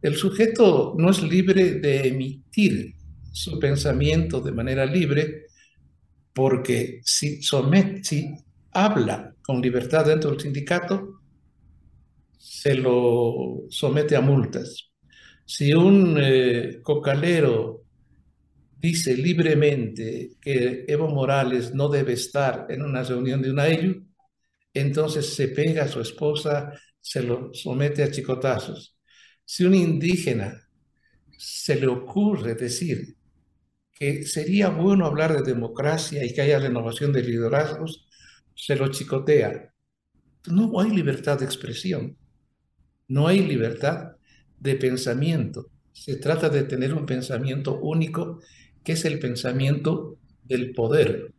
el 0.00 0.16
sujeto 0.16 0.94
no 0.96 1.10
es 1.10 1.22
libre 1.22 1.74
de 1.80 2.08
emitir 2.08 2.94
su 3.32 3.58
pensamiento 3.58 4.40
de 4.40 4.52
manera 4.52 4.86
libre 4.86 5.46
porque 6.32 7.00
si, 7.04 7.42
somete, 7.42 8.44
habla 8.72 9.34
con 9.42 9.60
libertad 9.60 10.06
dentro 10.06 10.30
del 10.30 10.40
sindicato, 10.40 11.20
se 12.36 12.74
lo 12.74 13.64
somete 13.68 14.16
a 14.16 14.20
multas. 14.20 14.90
Si 15.44 15.72
un 15.72 16.16
eh, 16.20 16.80
cocalero 16.82 17.84
dice 18.78 19.16
libremente 19.16 20.32
que 20.40 20.84
Evo 20.88 21.08
Morales 21.08 21.74
no 21.74 21.88
debe 21.88 22.14
estar 22.14 22.66
en 22.68 22.82
una 22.82 23.02
reunión 23.02 23.40
de 23.40 23.50
una 23.50 23.68
EU, 23.68 24.02
entonces 24.72 25.34
se 25.34 25.48
pega 25.48 25.84
a 25.84 25.88
su 25.88 26.00
esposa, 26.00 26.72
se 27.04 27.22
lo 27.22 27.52
somete 27.52 28.02
a 28.02 28.10
chicotazos. 28.10 28.96
Si 29.44 29.62
un 29.62 29.74
indígena 29.74 30.66
se 31.36 31.76
le 31.76 31.86
ocurre 31.86 32.54
decir 32.54 33.14
que 33.92 34.24
sería 34.24 34.70
bueno 34.70 35.04
hablar 35.04 35.36
de 35.36 35.42
democracia 35.42 36.24
y 36.24 36.32
que 36.32 36.40
haya 36.40 36.58
renovación 36.58 37.12
de 37.12 37.22
liderazgos, 37.22 38.06
se 38.54 38.74
lo 38.74 38.88
chicotea. 38.88 39.74
No 40.46 40.80
hay 40.80 40.90
libertad 40.92 41.38
de 41.38 41.44
expresión, 41.44 42.16
no 43.08 43.28
hay 43.28 43.40
libertad 43.40 44.16
de 44.58 44.74
pensamiento. 44.76 45.70
Se 45.92 46.16
trata 46.16 46.48
de 46.48 46.62
tener 46.62 46.94
un 46.94 47.04
pensamiento 47.04 47.78
único 47.80 48.40
que 48.82 48.92
es 48.92 49.04
el 49.04 49.18
pensamiento 49.18 50.18
del 50.42 50.72
poder. 50.72 51.34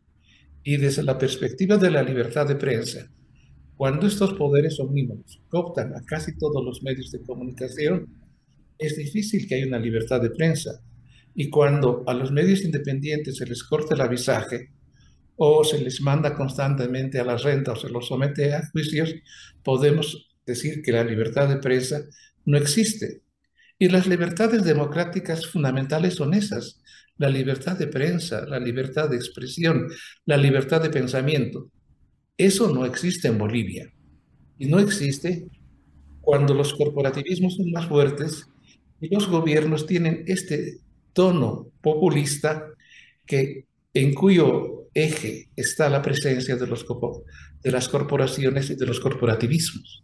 Y 0.61 0.77
desde 0.77 1.01
la 1.01 1.17
perspectiva 1.17 1.77
de 1.77 1.89
la 1.89 2.03
libertad 2.03 2.47
de 2.47 2.55
prensa, 2.55 3.09
cuando 3.77 4.07
estos 4.07 4.33
poderes 4.33 4.79
omnímodos 4.79 5.41
cooptan 5.49 5.93
a 5.95 6.03
casi 6.05 6.37
todos 6.37 6.63
los 6.63 6.81
medios 6.83 7.11
de 7.11 7.21
comunicación, 7.21 8.07
es 8.77 8.95
difícil 8.95 9.47
que 9.47 9.55
haya 9.55 9.67
una 9.67 9.79
libertad 9.79 10.21
de 10.21 10.29
prensa. 10.29 10.81
Y 11.33 11.49
cuando 11.49 12.03
a 12.07 12.13
los 12.13 12.31
medios 12.31 12.63
independientes 12.63 13.37
se 13.37 13.45
les 13.45 13.63
corta 13.63 13.95
el 13.95 14.01
avisaje 14.01 14.69
o 15.35 15.63
se 15.65 15.81
les 15.81 15.99
manda 16.01 16.33
constantemente 16.35 17.19
a 17.19 17.25
la 17.25 17.37
renta 17.37 17.73
o 17.73 17.75
se 17.75 17.89
los 17.89 18.07
somete 18.07 18.53
a 18.53 18.65
juicios, 18.71 19.13
podemos 19.63 20.29
decir 20.45 20.81
que 20.81 20.93
la 20.93 21.03
libertad 21.03 21.49
de 21.49 21.57
prensa 21.57 22.01
no 22.45 22.57
existe. 22.57 23.21
Y 23.77 23.89
las 23.89 24.07
libertades 24.07 24.63
democráticas 24.63 25.45
fundamentales 25.47 26.15
son 26.15 26.33
esas, 26.33 26.81
la 27.17 27.29
libertad 27.29 27.77
de 27.77 27.87
prensa, 27.87 28.45
la 28.45 28.59
libertad 28.59 29.09
de 29.09 29.17
expresión, 29.17 29.89
la 30.25 30.37
libertad 30.37 30.81
de 30.81 30.89
pensamiento. 30.89 31.71
Eso 32.37 32.71
no 32.73 32.85
existe 32.85 33.27
en 33.27 33.37
Bolivia. 33.37 33.91
Y 34.57 34.67
no 34.67 34.79
existe 34.79 35.47
cuando 36.21 36.53
los 36.53 36.73
corporativismos 36.73 37.55
son 37.55 37.71
más 37.71 37.87
fuertes 37.87 38.47
y 38.99 39.13
los 39.13 39.27
gobiernos 39.27 39.85
tienen 39.85 40.23
este 40.27 40.79
tono 41.13 41.67
populista 41.81 42.65
que, 43.25 43.65
en 43.93 44.13
cuyo 44.13 44.89
eje 44.93 45.49
está 45.55 45.89
la 45.89 46.01
presencia 46.01 46.55
de, 46.57 46.67
las 47.71 47.87
corporaciones 47.87 48.69
y 48.69 48.75
de 48.75 48.85
los 48.85 48.99
corporativismos. 48.99 50.03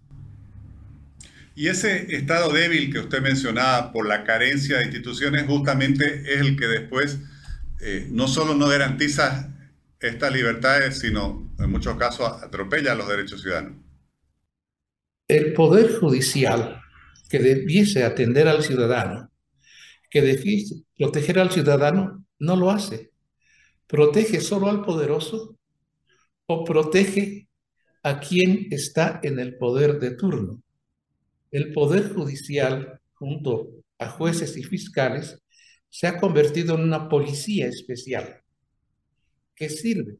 Y 1.55 1.67
ese 1.67 2.15
estado 2.15 2.53
débil 2.53 2.91
que 2.91 2.99
usted 2.99 3.21
mencionaba 3.21 3.91
por 3.91 4.07
la 4.07 4.23
carencia 4.23 4.77
de 4.77 4.85
instituciones 4.85 5.45
justamente 5.45 6.33
es 6.33 6.39
el 6.41 6.57
que 6.57 6.67
después 6.67 7.19
eh, 7.81 8.07
no 8.09 8.27
solo 8.27 8.55
no 8.55 8.67
garantiza 8.67 9.53
estas 9.99 10.33
libertades, 10.33 10.99
sino 10.99 11.50
en 11.63 11.69
muchos 11.69 11.95
casos 11.97 12.41
atropella 12.43 12.95
los 12.95 13.07
derechos 13.07 13.41
ciudadanos. 13.41 13.83
El 15.27 15.53
Poder 15.53 15.99
Judicial 15.99 16.81
que 17.31 17.39
debiese 17.39 18.03
atender 18.03 18.49
al 18.49 18.61
ciudadano, 18.61 19.31
que 20.09 20.21
debiese 20.21 20.83
proteger 20.97 21.39
al 21.39 21.49
ciudadano, 21.49 22.25
no 22.39 22.57
lo 22.57 22.71
hace. 22.71 23.11
Protege 23.87 24.41
solo 24.41 24.69
al 24.69 24.83
poderoso 24.83 25.57
o 26.45 26.65
protege 26.65 27.47
a 28.03 28.19
quien 28.19 28.67
está 28.71 29.21
en 29.23 29.39
el 29.39 29.57
poder 29.57 29.99
de 29.99 30.11
turno. 30.11 30.61
El 31.51 31.71
poder 31.71 32.13
judicial, 32.13 32.99
junto 33.13 33.69
a 33.97 34.09
jueces 34.09 34.57
y 34.57 34.63
fiscales, 34.63 35.41
se 35.89 36.07
ha 36.07 36.19
convertido 36.19 36.75
en 36.75 36.81
una 36.81 37.07
policía 37.07 37.67
especial 37.67 38.41
que 39.55 39.69
sirve 39.69 40.17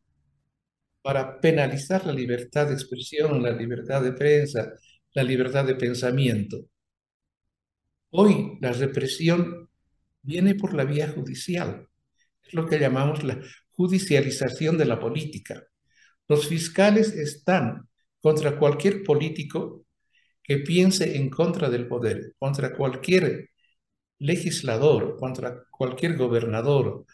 para 1.01 1.39
penalizar 1.39 2.05
la 2.05 2.13
libertad 2.13 2.67
de 2.67 2.74
expresión, 2.74 3.41
la 3.41 3.51
libertad 3.51 4.01
de 4.03 4.13
prensa, 4.13 4.74
la 5.13 5.24
libertad 5.24 5.65
de 5.65 5.75
pensamiento. 5.75 6.58
Hoy 8.12 8.58
la 8.62 8.74
represión 8.74 9.70
viene 10.22 10.55
por 10.55 10.74
la 10.74 10.84
vía 10.84 11.08
judicial, 11.10 11.88
es 12.46 12.53
lo 12.53 12.67
que 12.67 12.79
llamamos 12.79 13.24
la 13.24 13.39
judicialización 13.72 14.77
de 14.77 14.86
la 14.86 15.00
política. 15.00 15.63
Los 16.27 16.48
fiscales 16.48 17.13
están 17.13 17.88
contra 18.22 18.58
cualquier 18.58 19.03
político 19.03 19.86
que 20.43 20.58
piense 20.58 21.17
en 21.17 21.29
contra 21.29 21.70
del 21.70 21.88
poder, 21.88 22.34
contra 22.38 22.74
cualquier 22.75 23.50
legislador, 24.20 25.17
contra 25.17 25.63
cualquier 25.72 26.15
gobernador, 26.17 27.05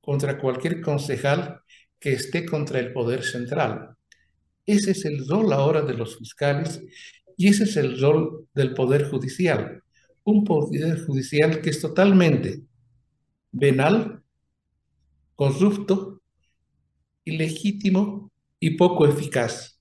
contra 0.00 0.38
cualquier 0.38 0.80
concejal 0.80 1.60
que 2.00 2.14
esté 2.14 2.46
contra 2.46 2.80
el 2.80 2.92
poder 2.92 3.22
central. 3.22 3.94
Ese 4.66 4.92
es 4.92 5.04
el 5.04 5.28
rol 5.28 5.52
ahora 5.52 5.82
de 5.82 5.94
los 5.94 6.16
fiscales 6.16 6.82
y 7.36 7.48
ese 7.48 7.64
es 7.64 7.76
el 7.76 8.00
rol 8.00 8.48
del 8.54 8.74
poder 8.74 9.08
judicial. 9.08 9.82
Un 10.24 10.44
poder 10.44 11.04
judicial 11.04 11.60
que 11.60 11.70
es 11.70 11.80
totalmente 11.80 12.62
venal, 13.52 14.22
corrupto, 15.34 16.22
ilegítimo 17.24 18.32
y 18.58 18.76
poco 18.76 19.06
eficaz. 19.06 19.78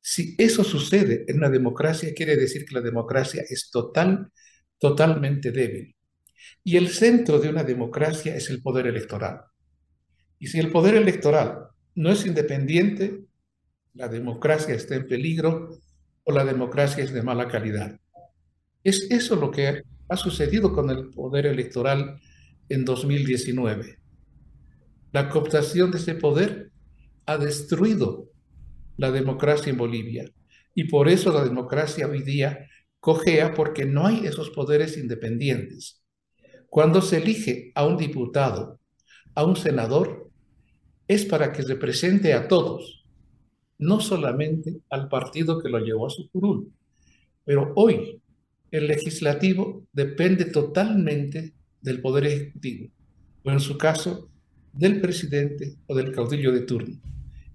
Si 0.00 0.34
eso 0.38 0.64
sucede 0.64 1.24
en 1.28 1.38
una 1.38 1.50
democracia, 1.50 2.14
quiere 2.14 2.36
decir 2.36 2.64
que 2.64 2.74
la 2.74 2.80
democracia 2.80 3.42
es 3.48 3.70
total, 3.70 4.30
totalmente 4.78 5.50
débil. 5.50 5.94
Y 6.64 6.76
el 6.76 6.88
centro 6.88 7.38
de 7.38 7.48
una 7.50 7.64
democracia 7.64 8.34
es 8.34 8.48
el 8.48 8.62
poder 8.62 8.86
electoral. 8.86 9.40
Y 10.38 10.48
si 10.48 10.58
el 10.58 10.70
poder 10.70 10.94
electoral 10.94 11.68
no 11.94 12.10
es 12.10 12.24
independiente, 12.26 13.24
la 13.94 14.08
democracia 14.08 14.74
está 14.74 14.94
en 14.94 15.08
peligro 15.08 15.78
o 16.24 16.32
la 16.32 16.44
democracia 16.44 17.02
es 17.02 17.12
de 17.12 17.22
mala 17.22 17.48
calidad. 17.48 17.98
Es 18.84 19.10
eso 19.10 19.36
lo 19.36 19.50
que 19.50 19.82
ha 20.08 20.16
sucedido 20.16 20.72
con 20.72 20.90
el 20.90 21.10
poder 21.10 21.46
electoral 21.46 22.20
en 22.68 22.84
2019. 22.84 23.98
La 25.12 25.28
cooptación 25.28 25.90
de 25.90 25.98
ese 25.98 26.14
poder 26.14 26.70
ha 27.26 27.38
destruido 27.38 28.30
la 28.96 29.10
democracia 29.10 29.70
en 29.70 29.78
Bolivia 29.78 30.30
y 30.74 30.84
por 30.84 31.08
eso 31.08 31.32
la 31.32 31.44
democracia 31.44 32.06
hoy 32.06 32.22
día 32.22 32.68
cojea 33.00 33.54
porque 33.54 33.84
no 33.84 34.06
hay 34.06 34.26
esos 34.26 34.50
poderes 34.50 34.96
independientes. 34.96 36.02
Cuando 36.68 37.00
se 37.00 37.16
elige 37.18 37.72
a 37.74 37.86
un 37.86 37.96
diputado, 37.96 38.78
a 39.34 39.44
un 39.44 39.56
senador, 39.56 40.27
es 41.08 41.24
para 41.24 41.52
que 41.52 41.62
represente 41.62 42.34
a 42.34 42.46
todos, 42.46 43.04
no 43.78 44.00
solamente 44.00 44.80
al 44.90 45.08
partido 45.08 45.58
que 45.58 45.68
lo 45.70 45.78
llevó 45.78 46.06
a 46.06 46.10
su 46.10 46.30
curul. 46.30 46.70
Pero 47.44 47.72
hoy 47.76 48.20
el 48.70 48.86
legislativo 48.86 49.86
depende 49.92 50.44
totalmente 50.44 51.54
del 51.80 52.00
poder 52.02 52.26
ejecutivo, 52.26 52.90
o 53.42 53.50
en 53.50 53.60
su 53.60 53.78
caso, 53.78 54.28
del 54.72 55.00
presidente 55.00 55.76
o 55.86 55.94
del 55.94 56.12
caudillo 56.12 56.52
de 56.52 56.60
turno. 56.60 57.00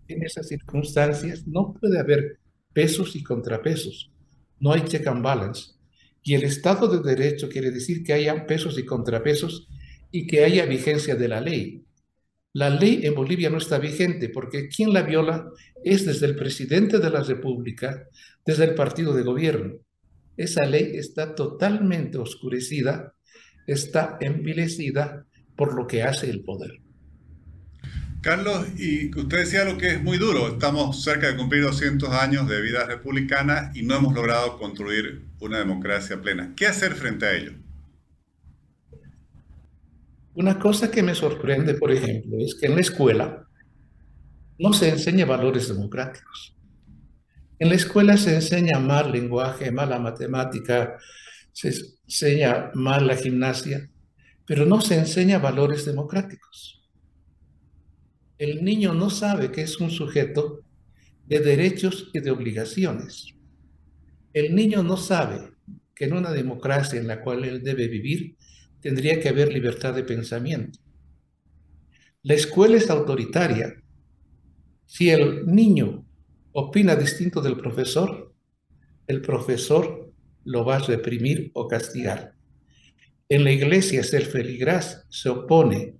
En 0.08 0.24
esas 0.24 0.48
circunstancias 0.48 1.46
no 1.48 1.74
puede 1.74 2.00
haber 2.00 2.40
pesos 2.74 3.16
y 3.16 3.24
contrapesos, 3.24 4.12
no 4.60 4.74
hay 4.74 4.82
check 4.82 5.06
and 5.08 5.24
balance. 5.24 5.74
Y 6.24 6.34
el 6.34 6.44
Estado 6.44 6.88
de 6.88 7.08
Derecho 7.08 7.50
quiere 7.50 7.70
decir 7.70 8.04
que 8.04 8.14
haya 8.14 8.48
pesos 8.48 8.80
y 8.80 8.86
contrapesos 8.86 9.68
y 10.12 10.26
que 10.26 10.44
haya 10.44 10.66
vigencia 10.66 11.16
de 11.16 11.28
la 11.28 11.42
ley. 11.42 11.83
La 12.54 12.70
ley 12.70 13.02
en 13.04 13.16
Bolivia 13.16 13.50
no 13.50 13.58
está 13.58 13.80
vigente 13.80 14.30
porque 14.30 14.68
quien 14.68 14.94
la 14.94 15.02
viola 15.02 15.50
es 15.84 16.06
desde 16.06 16.28
el 16.28 16.36
presidente 16.36 17.00
de 17.00 17.10
la 17.10 17.24
República, 17.24 18.08
desde 18.46 18.66
el 18.66 18.76
partido 18.76 19.16
de 19.16 19.24
gobierno. 19.24 19.74
Esa 20.38 20.64
ley 20.66 20.92
está 20.96 21.34
totalmente 21.34 22.20
oscurecida, 22.20 23.16
está 23.66 24.18
envilecida 24.22 25.26
por 25.56 25.74
lo 25.76 25.88
que 25.88 26.04
hace 26.04 26.30
el 26.30 26.44
poder. 26.44 26.80
Carlos, 28.22 28.68
y 28.78 29.10
usted 29.18 29.40
decía 29.40 29.66
lo 29.66 29.78
que 29.80 29.90
es 29.90 30.04
muy 30.04 30.18
duro, 30.18 30.48
estamos 30.48 31.04
cerca 31.04 31.28
de 31.28 31.36
cumplir 31.36 31.64
200 31.64 32.10
años 32.12 32.48
de 32.48 32.62
vida 32.62 32.86
republicana 32.86 33.72
y 33.74 33.82
no 33.82 33.96
hemos 33.96 34.14
logrado 34.14 34.60
construir 34.60 35.24
una 35.40 35.58
democracia 35.58 36.22
plena. 36.22 36.54
¿Qué 36.56 36.68
hacer 36.68 36.94
frente 36.94 37.26
a 37.26 37.34
ello? 37.34 37.63
Una 40.36 40.58
cosa 40.58 40.90
que 40.90 41.04
me 41.04 41.14
sorprende, 41.14 41.76
por 41.76 41.92
ejemplo, 41.92 42.38
es 42.40 42.56
que 42.56 42.66
en 42.66 42.76
la 42.76 42.82
escuela 42.82 43.48
no 44.58 44.74
se 44.74 44.90
enseña 44.90 45.26
valores 45.26 45.68
democráticos. 45.68 46.56
En 47.60 47.70
la 47.70 47.76
escuela 47.76 48.18
se 48.18 48.36
enseña 48.36 48.80
mal 48.80 49.12
lenguaje, 49.12 49.72
mala 49.72 50.00
matemática, 50.00 50.98
se 51.52 51.74
enseña 52.06 52.72
mal 52.74 53.06
la 53.06 53.16
gimnasia, 53.16 53.90
pero 54.46 54.66
no 54.66 54.82
se 54.82 54.98
enseña 54.98 55.38
valores 55.38 55.86
democráticos. 55.86 56.82
El 58.38 58.64
niño 58.64 58.94
no 58.94 59.10
sabe 59.10 59.52
que 59.52 59.62
es 59.62 59.80
un 59.80 59.92
sujeto 59.92 60.62
de 61.28 61.40
derechos 61.40 62.10
y 62.14 62.20
de 62.20 62.32
obligaciones. 62.32 63.36
El 64.34 64.56
niño 64.56 64.82
no 64.82 64.98
sabe 64.98 65.54
que 65.96 66.06
en 66.06 66.14
una 66.14 66.32
democracia 66.32 67.00
en 67.00 67.08
la 67.08 67.22
cual 67.22 67.46
él 67.46 67.64
debe 67.64 67.88
vivir, 67.88 68.36
tendría 68.84 69.20
que 69.22 69.30
haber 69.30 69.52
libertad 69.52 69.94
de 69.94 70.04
pensamiento. 70.04 70.78
La 72.22 72.34
escuela 72.34 72.76
es 72.76 72.90
autoritaria. 72.90 73.82
Si 74.86 75.10
el 75.10 75.46
niño 75.46 76.06
opina 76.52 76.96
distinto 76.96 77.42
del 77.42 77.56
profesor, 77.56 78.36
el 79.08 79.22
profesor 79.22 80.12
lo 80.44 80.66
va 80.66 80.76
a 80.76 80.80
reprimir 80.80 81.50
o 81.54 81.68
castigar. 81.68 82.36
En 83.30 83.46
la 83.46 83.52
iglesia, 83.52 84.04
si 84.04 84.18
el 84.18 84.26
feligraz 84.26 85.06
se 85.10 85.30
opone 85.30 85.96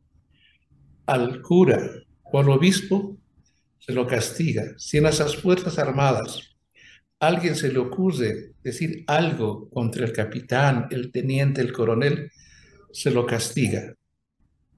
al 1.06 1.42
cura 1.42 1.90
o 2.26 2.40
al 2.40 2.50
obispo, 2.50 3.18
se 3.80 3.94
lo 3.94 4.06
castiga. 4.06 4.74
Si 4.78 4.98
en 4.98 5.06
esas 5.06 5.38
Fuerzas 5.38 5.80
Armadas 5.80 6.54
alguien 7.18 7.56
se 7.56 7.72
le 7.72 7.80
ocurre 7.80 8.52
decir 8.62 9.06
algo 9.08 9.70
contra 9.70 10.06
el 10.06 10.12
capitán, 10.12 10.88
el 10.92 11.14
teniente, 11.14 11.62
el 11.62 11.72
coronel, 11.72 12.30
se 12.94 13.12
lo 13.12 13.26
castiga. 13.26 13.96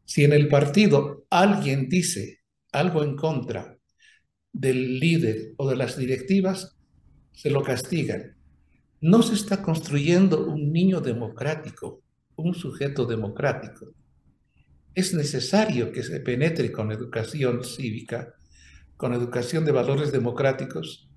Si 0.05 0.23
en 0.23 0.33
el 0.33 0.47
partido 0.47 1.25
alguien 1.29 1.89
dice 1.89 2.39
algo 2.71 3.03
en 3.03 3.15
contra 3.15 3.77
del 4.53 4.99
líder 4.99 5.53
o 5.57 5.69
de 5.69 5.75
las 5.75 5.97
directivas, 5.97 6.77
se 7.33 7.49
lo 7.49 7.61
castigan. 7.61 8.37
No 9.01 9.21
se 9.21 9.35
está 9.35 9.61
construyendo 9.61 10.47
un 10.47 10.71
niño 10.71 11.01
democrático, 11.01 12.01
un 12.37 12.55
sujeto 12.55 13.05
democrático. 13.05 13.93
Es 14.93 15.13
necesario 15.13 15.91
que 15.91 16.01
se 16.01 16.21
penetre 16.21 16.71
con 16.71 16.93
educación 16.93 17.65
cívica, 17.65 18.33
con 18.95 19.13
educación 19.13 19.65
de 19.65 19.73
valores 19.73 20.13
democráticos 20.13 21.09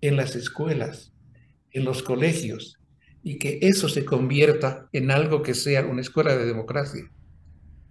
en 0.00 0.16
las 0.16 0.36
escuelas, 0.36 1.12
en 1.72 1.84
los 1.84 2.04
colegios, 2.04 2.78
y 3.24 3.38
que 3.38 3.58
eso 3.62 3.88
se 3.88 4.04
convierta 4.04 4.86
en 4.92 5.10
algo 5.10 5.42
que 5.42 5.54
sea 5.54 5.86
una 5.86 6.02
escuela 6.02 6.36
de 6.36 6.44
democracia. 6.44 7.10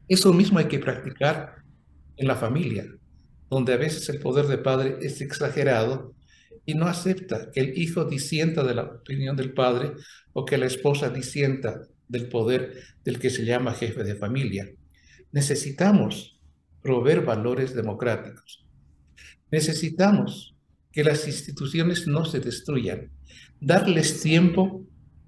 Eso 0.08 0.32
mismo 0.32 0.60
hay 0.60 0.66
que 0.66 0.78
practicar 0.78 1.56
en 2.18 2.28
la 2.28 2.36
familia, 2.36 2.86
donde 3.50 3.74
a 3.74 3.78
veces 3.78 4.08
el 4.10 4.20
poder 4.20 4.46
de 4.46 4.60
padre 4.60 4.98
es 5.02 5.20
exagerado 5.22 6.14
y 6.66 6.76
no 6.76 6.86
acepta 6.86 7.50
que 7.52 7.62
el 7.62 7.78
hijo 7.78 8.06
disienta 8.06 8.64
de 8.64 8.76
la 8.76 8.84
opinión 8.84 9.36
del 9.36 9.54
padre 9.54 9.94
o 10.34 10.46
que 10.46 10.60
la 10.60 10.68
esposa 10.68 11.10
disienta 11.10 11.82
del 12.08 12.30
poder 12.30 12.84
del 13.04 13.18
que 13.18 13.32
se 13.32 13.44
llama 13.44 13.74
jefe 13.74 14.04
de 14.04 14.16
familia. 14.16 14.70
Necesitamos 15.32 16.40
proveer 16.84 17.22
valores 17.22 17.74
democráticos. 17.74 18.68
Necesitamos 19.52 20.56
que 20.92 21.04
las 21.04 21.28
instituciones 21.28 22.06
no 22.06 22.24
se 22.24 22.40
destruyan, 22.40 23.10
darles 23.60 24.22
tiempo 24.22 24.86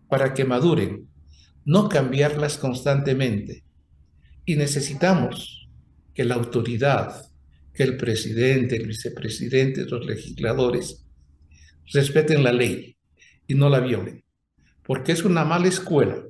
para 0.09 0.33
que 0.33 0.45
maduren, 0.45 1.07
no 1.65 1.89
cambiarlas 1.89 2.57
constantemente. 2.57 3.63
Y 4.45 4.55
necesitamos 4.55 5.67
que 6.13 6.23
la 6.23 6.35
autoridad, 6.35 7.25
que 7.73 7.83
el 7.83 7.97
presidente, 7.97 8.77
el 8.77 8.87
vicepresidente, 8.87 9.85
los 9.85 10.05
legisladores 10.05 11.05
respeten 11.91 12.43
la 12.43 12.53
ley 12.53 12.95
y 13.47 13.55
no 13.55 13.69
la 13.69 13.79
violen. 13.79 14.23
porque 14.83 15.13
es 15.13 15.23
una 15.23 15.43
mala 15.43 15.67
escuela, 15.67 16.23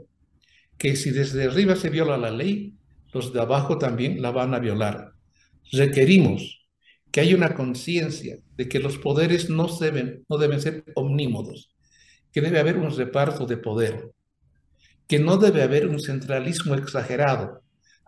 que 0.77 0.95
si 0.95 1.11
desde 1.11 1.43
arriba 1.43 1.75
se 1.75 1.89
viola 1.89 2.17
la 2.17 2.31
ley, 2.31 2.73
los 3.13 3.33
de 3.33 3.41
abajo 3.41 3.77
también 3.77 4.21
la 4.21 4.31
van 4.31 4.53
a 4.53 4.59
violar. 4.59 5.11
Requerimos 5.73 6.65
que 7.11 7.19
haya 7.21 7.35
una 7.35 7.53
conciencia 7.53 8.39
de 8.55 8.69
que 8.69 8.79
los 8.79 8.97
poderes 8.97 9.49
no 9.49 9.67
deben, 9.67 10.23
no 10.29 10.38
deben 10.38 10.61
ser 10.61 10.85
omnímodos, 10.95 11.74
que 12.36 12.41
debe 12.41 12.60
haber 12.60 12.78
un 12.78 12.93
reparto 12.93 13.45
de 13.45 13.56
poder, 13.56 14.12
que 15.08 15.19
no 15.19 15.38
debe 15.38 15.63
haber 15.63 15.88
un 15.88 16.02
centralismo 16.02 16.76
exagerado, 16.76 17.62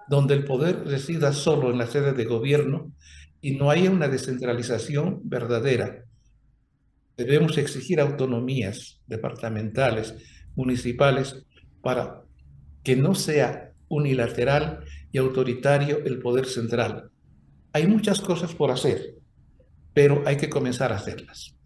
donde 0.10 0.34
el 0.34 0.44
poder 0.44 0.84
resida 0.86 1.32
solo 1.32 1.72
en 1.72 1.78
la 1.78 1.88
sede 1.88 2.12
de 2.12 2.26
gobierno 2.26 2.92
y 3.40 3.52
no 3.52 3.72
haya 3.72 3.90
una 3.90 4.10
descentralización 4.10 5.22
verdadera. 5.24 6.04
Debemos 7.16 7.58
exigir 7.58 8.02
autonomías 8.02 9.00
departamentales, 9.08 10.13
municipales, 10.58 11.46
para 11.82 12.24
que 12.84 12.98
no 12.98 13.16
sea 13.16 13.72
unilateral 13.88 14.84
y 15.10 15.20
autoritario 15.20 16.00
el 16.04 16.20
poder 16.20 16.48
central. 16.48 17.12
Hay 17.72 17.88
muchas 17.88 18.20
cosas 18.20 18.54
por 18.54 18.72
hacer, 18.72 19.16
pero 19.94 20.24
hay 20.26 20.36
que 20.36 20.50
comenzar 20.50 20.92
a 20.92 20.98
hacerlas. 20.98 21.57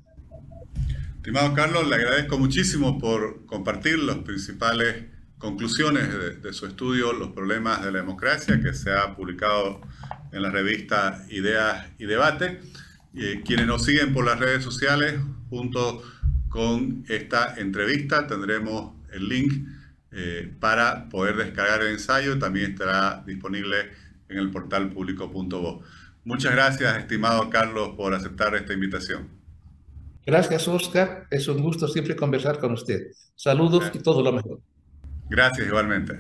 Estimado 1.22 1.54
Carlos, 1.54 1.88
le 1.88 1.98
agradezco 1.98 2.40
muchísimo 2.40 2.98
por 2.98 3.46
compartir 3.46 4.00
las 4.00 4.18
principales 4.18 5.04
conclusiones 5.38 6.10
de, 6.42 6.52
su 6.52 6.66
estudio 6.66 7.14
Los 7.14 7.30
problemas 7.30 7.86
de 7.86 7.92
la 7.92 8.00
democracia, 8.00 8.60
que 8.60 8.74
se 8.74 8.92
ha 8.92 9.16
publicado 9.16 9.82
en 10.32 10.42
la 10.42 10.50
revista 10.50 11.24
Ideas 11.30 11.86
y 12.00 12.06
Debate. 12.06 12.60
Eh, 13.14 13.44
quienes 13.46 13.68
nos 13.68 13.86
siguen 13.86 14.16
por 14.16 14.26
las 14.26 14.40
redes 14.40 14.64
sociales, 14.64 15.20
junto 15.52 16.02
con 16.50 17.06
esta 17.08 17.54
entrevista, 17.56 18.26
tendremos 18.26 18.96
el 19.14 19.30
link 19.30 19.68
eh, 20.12 20.52
para 20.60 21.08
poder 21.08 21.36
descargar 21.38 21.84
el 21.84 21.90
ensayo. 21.90 22.40
También 22.40 22.72
estará 22.72 23.24
disponible 23.28 23.92
en 24.28 24.40
el 24.40 24.50
portal 24.50 24.90
público.bo. 24.90 25.84
Muchas 26.24 26.52
gracias, 26.54 26.98
estimado 26.98 27.48
Carlos, 27.52 27.90
por 27.96 28.16
aceptar 28.16 28.56
esta 28.56 28.74
invitación. 28.74 29.41
Gracias, 30.26 30.68
Oscar. 30.68 31.28
Es 31.30 31.48
un 31.48 31.62
gusto 31.62 31.88
siempre 31.88 32.16
conversar 32.16 32.60
con 32.60 32.74
usted. 32.74 33.08
Saludos 33.36 33.92
y 33.94 34.00
todo 34.00 34.22
lo 34.22 34.32
mejor. 34.34 34.60
Gracias, 35.30 35.68
igualmente. 35.68 36.20